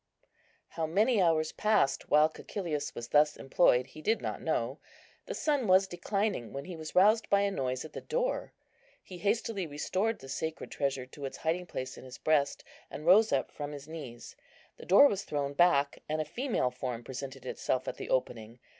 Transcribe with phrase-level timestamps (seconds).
[0.69, 4.79] How many hours passed while Cæcilius was thus employed, he did not know.
[5.27, 8.51] The sun was declining when he was roused by a noise at the door.
[9.03, 13.31] He hastily restored the sacred treasure to its hiding place in his breast, and rose
[13.31, 14.35] up from his knees.
[14.77, 18.57] The door was thrown back, and a female form presented itself at the opening.